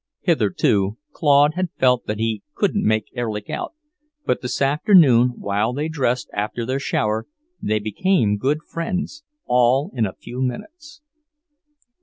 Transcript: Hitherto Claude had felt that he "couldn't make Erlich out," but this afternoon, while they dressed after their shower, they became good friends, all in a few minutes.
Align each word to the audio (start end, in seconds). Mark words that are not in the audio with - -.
Hitherto 0.21 0.97
Claude 1.13 1.53
had 1.53 1.69
felt 1.77 2.07
that 2.07 2.17
he 2.17 2.41
"couldn't 2.55 2.83
make 2.83 3.09
Erlich 3.15 3.51
out," 3.51 3.75
but 4.25 4.41
this 4.41 4.59
afternoon, 4.59 5.33
while 5.37 5.73
they 5.73 5.89
dressed 5.89 6.27
after 6.33 6.65
their 6.65 6.79
shower, 6.79 7.27
they 7.61 7.77
became 7.77 8.37
good 8.37 8.63
friends, 8.67 9.23
all 9.45 9.91
in 9.93 10.07
a 10.07 10.13
few 10.15 10.41
minutes. 10.41 11.03